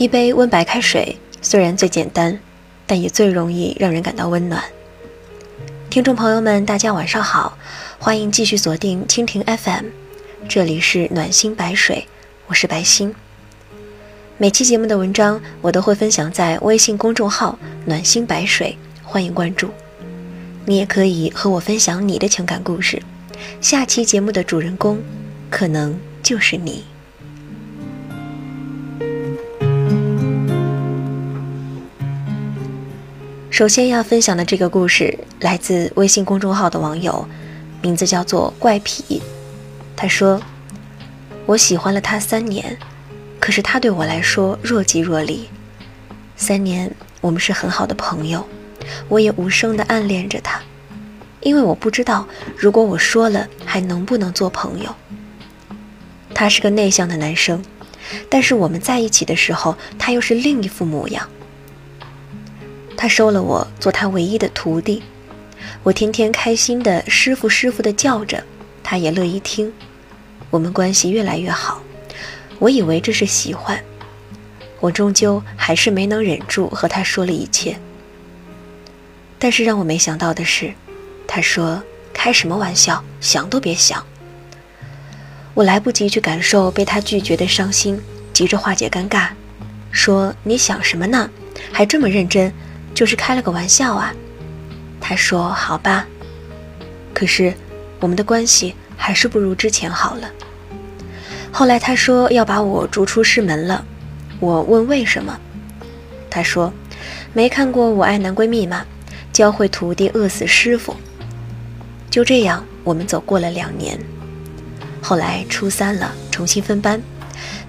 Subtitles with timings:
[0.00, 2.40] 一杯温白开水虽然最简单，
[2.86, 4.64] 但也最容易让人感到温暖。
[5.90, 7.58] 听众朋友们，大家晚上好，
[7.98, 9.88] 欢迎继续锁定蜻蜓 FM，
[10.48, 12.06] 这里是暖心白水，
[12.46, 13.14] 我是白心。
[14.38, 19.68] 每期节目的文章我都会分享在微信公众号“暖心白水”，欢迎关注。
[20.64, 23.02] 你也可以和我分享你的情感故事，
[23.60, 24.98] 下期节目的主人公
[25.50, 26.84] 可能就是你。
[33.50, 37.28] 首先要分享的这个故事来自微信公众号的网友，
[37.82, 39.20] 名字叫做怪癖。
[39.96, 40.40] 他说
[41.46, 42.78] ：“我喜欢了他三年，
[43.40, 45.48] 可是他对我来说若即若离。
[46.36, 48.46] 三年，我们是很好的朋友，
[49.08, 50.62] 我也无声的暗恋着他，
[51.40, 54.94] 因为我不知道如果我说了还能不能做朋友。
[56.32, 57.62] 他是个内向的男生，
[58.28, 61.28] 但是我们在一起的时候，他又是另一副模样。”
[63.00, 65.02] 他收了我做他唯一的徒弟，
[65.82, 68.44] 我天天开心的师傅师傅的叫着，
[68.82, 69.72] 他也乐意听，
[70.50, 71.82] 我们关系越来越好。
[72.58, 73.82] 我以为这是喜欢，
[74.80, 77.74] 我终究还是没能忍住和他说了一切。
[79.38, 80.70] 但是让我没想到的是，
[81.26, 84.04] 他说开什么玩笑，想都别想。
[85.54, 87.98] 我来不及去感受被他拒绝的伤心，
[88.34, 89.28] 急着化解尴尬，
[89.90, 91.30] 说你想什么呢？
[91.72, 92.52] 还这么认真。
[93.00, 94.14] 就是开了个玩笑啊，
[95.00, 96.06] 他说好吧，
[97.14, 97.54] 可是
[97.98, 100.30] 我们的关系还是不如之前好了。
[101.50, 103.82] 后来他说要把我逐出师门了，
[104.38, 105.40] 我问为什么，
[106.28, 106.70] 他说
[107.32, 108.84] 没看过《我爱男闺蜜》吗？
[109.32, 110.94] 教会徒弟饿死师傅。
[112.10, 113.98] 就这样，我们走过了两年，
[115.00, 117.00] 后来初三了，重新分班，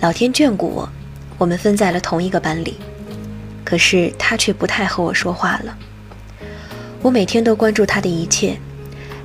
[0.00, 0.88] 老天眷顾我，
[1.38, 2.78] 我们分在了同一个班里。
[3.70, 5.78] 可是他却不太和我说话了。
[7.00, 8.58] 我每天都关注他的一切，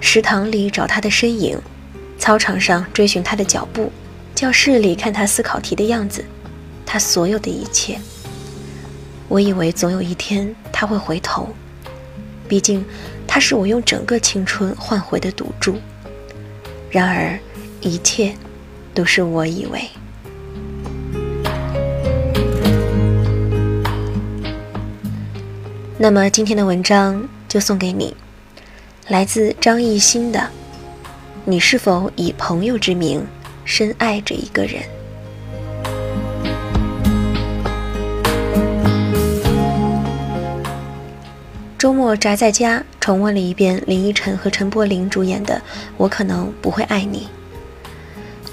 [0.00, 1.58] 食堂里找他的身影，
[2.18, 3.90] 操场上追寻他的脚步，
[4.34, 6.22] 教室里看他思考题的样子，
[6.84, 7.98] 他所有的一切。
[9.28, 11.48] 我以为总有一天他会回头，
[12.46, 12.84] 毕竟
[13.26, 15.78] 他是我用整个青春换回的赌注。
[16.90, 17.38] 然而，
[17.80, 18.34] 一切
[18.92, 19.88] 都是我以为。
[26.04, 28.14] 那么今天的文章就送给你，
[29.08, 30.50] 来自张艺兴的。
[31.46, 33.26] 你是否以朋友之名
[33.64, 34.82] 深爱着一个人？
[41.78, 45.54] 周末宅在家，重温了一遍林依晨和陈柏霖主演的
[45.96, 47.30] 《我可能不会爱你》。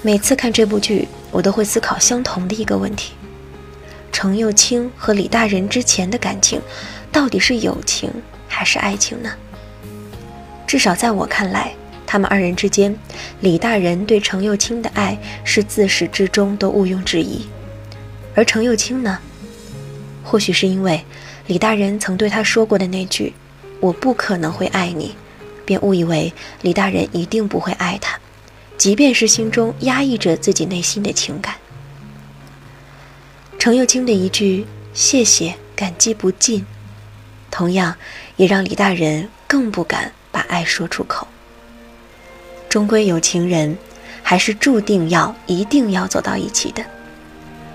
[0.00, 3.12] 每次看这部剧，我都会思考相同的一个问题：
[4.12, 6.60] 程又青和李大人之前的感情。
[7.10, 8.10] 到底是友情
[8.48, 9.30] 还是爱情呢？
[10.66, 11.74] 至少在我看来，
[12.06, 12.96] 他们二人之间，
[13.40, 17.44] 李大人对程又青的爱是自始至终都毋庸置疑。
[18.34, 19.18] 而程又青呢？
[20.24, 21.04] 或许是因为
[21.48, 23.34] 李大人曾对他说过的那句
[23.78, 25.14] “我不可能会爱你”，
[25.66, 28.18] 便误以为李大人一定不会爱他，
[28.78, 31.56] 即便是心中压抑着自己内心的情感。
[33.62, 36.66] 程又青的一句“谢谢，感激不尽”。
[37.48, 37.94] 同样，
[38.34, 41.28] 也让李大人更不敢把爱说出口。
[42.68, 43.78] 终归有情人，
[44.20, 46.84] 还是注定要一定要走到一起的，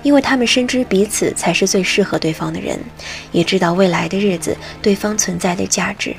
[0.03, 2.77] 因为他们深知彼此才是最适合对方的人，
[3.31, 6.13] 也知道未来的日子对方存在的价值。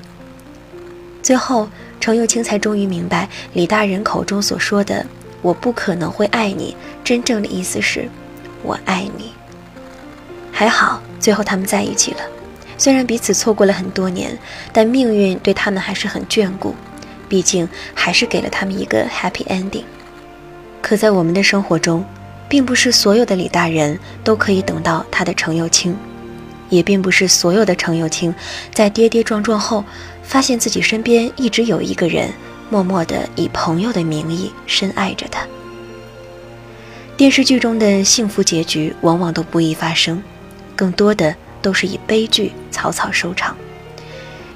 [1.22, 1.68] 最后，
[2.00, 5.04] 程又青才终于明白李大人口中所说的
[5.42, 6.74] “我不可能会爱你”，
[7.04, 8.08] 真正的意思是
[8.64, 9.31] “我爱你”。
[10.58, 12.20] 还好，最后他们在一起了。
[12.76, 14.37] 虽然彼此错过了很多年，
[14.72, 16.75] 但命运对他们还是很眷顾，
[17.28, 19.84] 毕竟还是给了他们一个 happy ending。
[20.82, 22.05] 可在我们的生活中，
[22.49, 25.96] 并不是所有的李大人都可以等到他的程又青，
[26.70, 28.34] 也并不是所有的程又青
[28.75, 29.84] 在跌跌撞撞后，
[30.25, 32.31] 发现自己身边一直有一个人
[32.69, 35.46] 默默地以朋友的名义深爱着他。
[37.16, 40.20] 电视剧中的幸福结局往往都不易发生，
[40.78, 41.34] 更多的。
[41.60, 43.56] 都是以悲剧草草收场，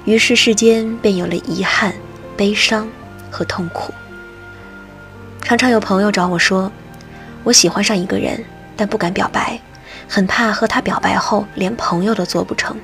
[0.05, 1.93] 于是世间便有了遗憾、
[2.37, 2.87] 悲伤
[3.29, 3.93] 和痛苦。
[5.41, 6.71] 常常有朋友找我说
[7.43, 8.41] ：“我喜欢上一个人，
[8.77, 9.59] 但不敢表白，
[10.07, 12.77] 很怕和他表白后连朋友都做不成，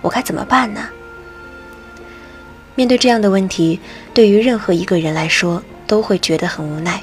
[0.00, 0.88] 我该怎么办呢？”
[2.76, 3.80] 面对这样的问题，
[4.14, 7.02] 对于任何一个人来说都会觉得很无奈。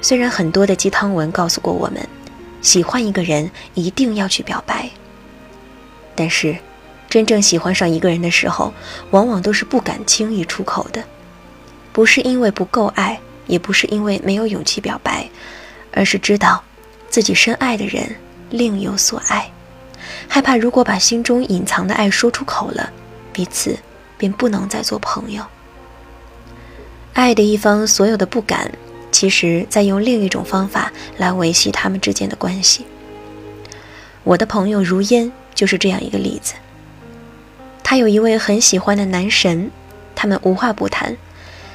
[0.00, 2.08] 虽然很多的鸡汤文告诉过我们，
[2.64, 4.90] 喜欢一个人一定要去表白。
[6.16, 6.56] 但是，
[7.08, 8.72] 真正喜欢上一个人的时候，
[9.10, 11.04] 往往都是不敢轻易出口的，
[11.92, 15.28] 不是因为不够爱，也不是因为没有勇气表白，
[15.92, 16.64] 而是知道
[17.08, 18.16] 自己深爱的人
[18.50, 19.48] 另有所爱，
[20.26, 22.90] 害怕如果把心中隐藏的爱说出口了，
[23.32, 23.78] 彼此
[24.16, 25.44] 便不能再做朋友。
[27.12, 28.72] 爱的一方所有的不敢，
[29.14, 32.84] 其实在用另一种方法来维系他们之间的关系。
[34.24, 36.54] 我的朋友如烟就是这样一个例子。
[37.84, 39.70] 他有一位很喜欢的男神，
[40.16, 41.16] 他们无话不谈，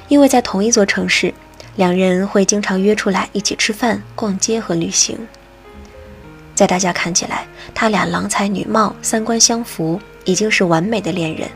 [0.10, 1.34] 因为在同一座城市，
[1.78, 5.18] 两人会经常约出来一起吃饭、逛街和旅行。
[6.54, 11.48] 在大家看起来，他俩郎才女貌，三观相符，已经是完美的恋人。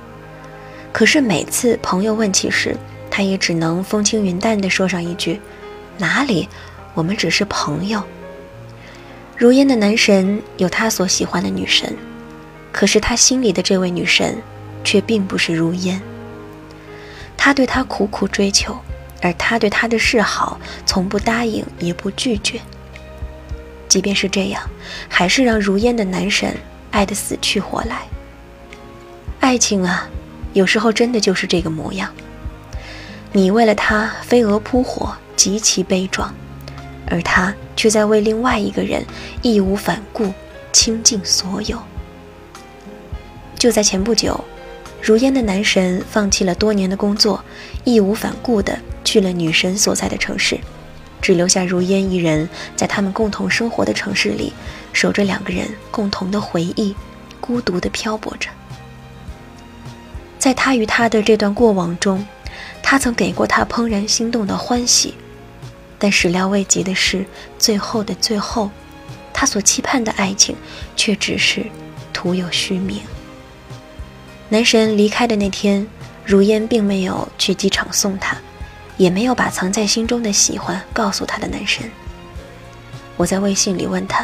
[0.94, 2.78] 可是每次朋友问起时，
[3.12, 5.42] 他也只能风轻云淡地说上一句
[5.98, 6.48] ：“哪里，
[6.94, 8.04] 我们只是朋友。”
[9.38, 11.96] 如烟的男神有他所喜欢的女神，
[12.72, 14.38] 可是他心里的这位女神
[14.84, 16.02] 却并不是如烟。
[17.36, 18.78] 他对她苦苦追求，
[19.22, 22.62] 而他对她的示好从不答应也不拒绝。
[23.90, 24.64] 即便是这样，
[25.10, 26.56] 还是让如烟的男神
[26.92, 28.04] 爱得死去活来。
[29.40, 30.08] 爱情啊，
[30.54, 32.14] 有时候真的就是这个模样。
[33.36, 36.32] 你为了他飞蛾扑火，极其悲壮，
[37.08, 39.04] 而他却在为另外一个人
[39.42, 40.32] 义无反顾，
[40.72, 41.82] 倾尽所有。
[43.58, 44.40] 就在前不久，
[45.02, 47.44] 如烟的男神放弃了多年的工作，
[47.84, 50.60] 义无反顾地去了女神所在的城市，
[51.20, 54.54] 只留下如烟一人在他们共同生活的城市里，
[54.94, 56.96] 守着两个人共同的回忆，
[57.42, 58.52] 孤独地漂泊着。
[60.38, 62.24] 在他与她的这段过往中。
[62.94, 65.16] 他曾给过她怦然心动的欢喜，
[65.98, 67.26] 但始料未及的是，
[67.58, 68.70] 最后的最后，
[69.34, 70.56] 他所期盼的爱情，
[70.96, 71.66] 却只是
[72.14, 73.02] 徒有虚名。
[74.48, 75.88] 男神离开的那天，
[76.24, 78.38] 如烟并没有去机场送他，
[78.96, 81.90] 也没有把藏在心中的喜欢告诉他的男神。
[83.18, 84.24] 我在微信里问他，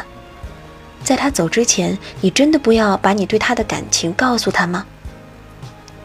[1.02, 4.86] 在他走之前，你真的不要把你对他的感情告诉他吗？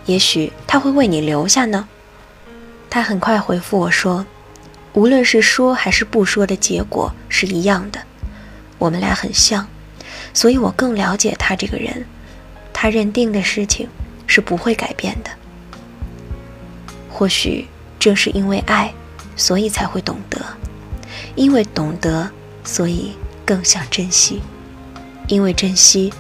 [0.08, 1.88] 也许他会为你留下呢。
[2.96, 4.26] 他很快回复我说
[4.96, 8.00] ：“无论是说还是不说的结果是一样的，
[8.78, 9.68] 我们俩很像，
[10.34, 12.06] 所以我更了解他这个人。
[12.72, 13.90] 他认定的事情
[14.26, 15.30] 是不会改变的。
[17.10, 17.68] 或许
[18.00, 18.94] 正是因为爱，
[19.36, 20.40] 所以才会懂得；
[21.36, 22.32] 因为懂得，
[22.64, 23.12] 所以
[23.46, 24.40] 更想珍惜；
[25.28, 26.14] 因为珍惜，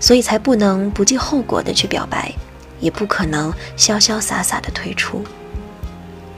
[0.00, 2.32] 所以才不能不计后果的去表白，
[2.80, 5.22] 也不可能潇潇洒洒的退出。”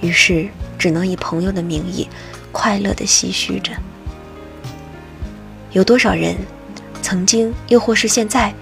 [0.05, 0.47] 于是，
[0.79, 2.06] 只能以朋友的名义，
[2.53, 3.73] 快乐的唏嘘着。
[5.73, 6.37] 有多少人，
[7.01, 8.55] 曾经又或是现在，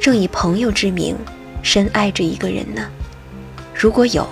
[0.00, 1.16] 正以朋友之名，
[1.62, 2.88] 深爱着一个人呢？
[3.72, 4.28] 如果有，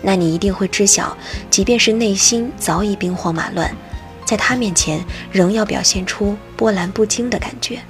[0.00, 1.16] 那你一定会知晓，
[1.50, 3.74] 即便是内心早已兵荒马乱，
[4.24, 7.80] 在他面前仍要表现出波澜不惊的感觉。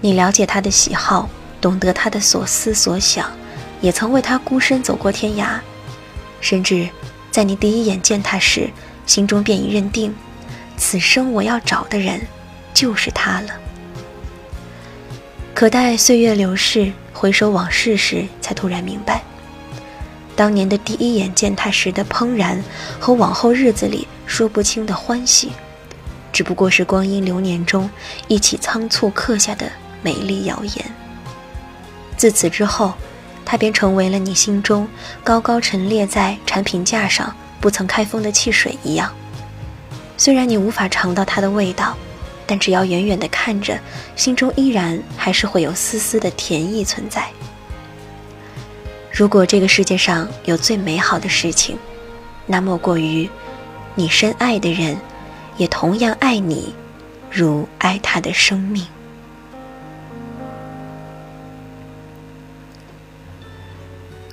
[0.00, 1.28] 你了解他的喜好，
[1.60, 3.30] 懂得他的所思所想，
[3.80, 5.60] 也曾为他孤身走过天涯。
[6.44, 6.86] 甚至，
[7.30, 8.68] 在你第一眼见他时，
[9.06, 10.14] 心中便已认定，
[10.76, 12.20] 此生我要找的人，
[12.74, 13.48] 就是他了。
[15.54, 19.22] 可待岁月流逝，回首往事时，才突然明白，
[20.36, 22.62] 当年的第一眼见他时的怦然，
[23.00, 25.50] 和往后日子里说不清的欢喜，
[26.30, 27.88] 只不过是光阴流年中
[28.28, 29.72] 一起仓促刻下的
[30.02, 30.94] 美丽谣言。
[32.18, 32.92] 自此之后。
[33.44, 34.88] 它便成为了你心中
[35.22, 39.12] 高高陈列在产品架上不曾开封的汽水一样。
[40.16, 41.96] 虽然你无法尝到它的味道，
[42.46, 43.78] 但只要远远地看着，
[44.16, 47.26] 心中依然还是会有丝丝的甜意存在。
[49.10, 51.78] 如果这个世界上有最美好的事情，
[52.46, 53.28] 那莫过于
[53.94, 54.96] 你深爱的人，
[55.56, 56.74] 也同样爱你，
[57.30, 58.84] 如爱他的生命。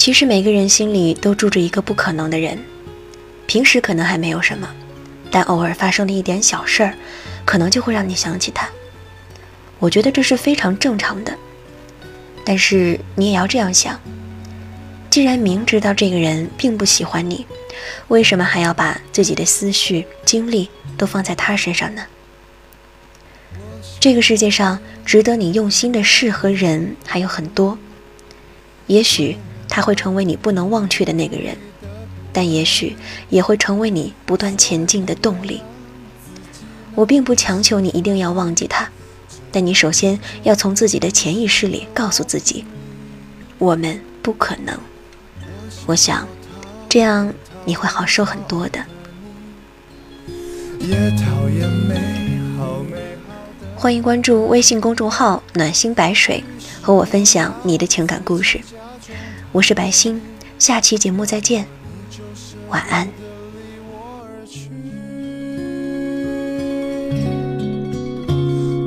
[0.01, 2.57] 其实每个人心里都住着一个不可能的人，
[3.45, 4.67] 平时可能还没有什么，
[5.29, 6.95] 但偶尔发生的一点小事儿，
[7.45, 8.67] 可能就会让你想起他。
[9.77, 11.37] 我觉得这是非常正常的，
[12.43, 13.99] 但是你也要这样想：
[15.11, 17.45] 既然明知道这个人并不喜欢你，
[18.07, 22.03] 为什么还要把自己的思绪、精力都放在他身上呢？
[23.99, 27.77] 这个世界上值得你用心的事和人还有很多，
[28.87, 29.37] 也许。
[29.71, 31.57] 他会成为你不能忘却的那个人，
[32.33, 32.97] 但也许
[33.29, 35.61] 也会成为你不断前进的动力。
[36.93, 38.89] 我并不强求你一定要忘记他，
[39.49, 42.65] 但你首先要从自己的潜意识里告诉自己，
[43.57, 44.77] 我们不可能。
[45.85, 46.27] 我想，
[46.89, 48.85] 这样你会好受很多的。
[53.77, 56.43] 欢迎关注微信公众号“暖心白水”，
[56.83, 58.59] 和我分享你的情感故事。
[59.53, 60.21] 我是白星，
[60.57, 61.67] 下期节目再见，
[62.69, 63.05] 晚安。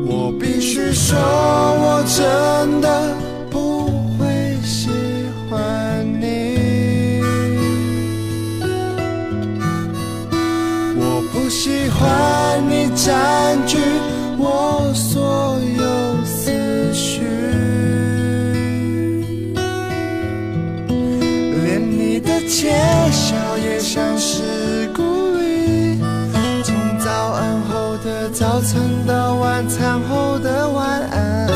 [0.07, 3.15] 我必须说，我真的
[29.55, 31.49] 晚餐后的晚安，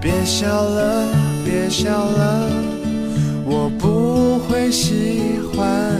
[0.00, 1.06] 别笑了，
[1.44, 2.48] 别笑了，
[3.44, 5.99] 我不会喜欢。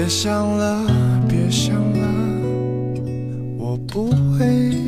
[0.00, 0.82] 别想了
[1.28, 2.08] 别想了
[3.58, 4.79] 我不会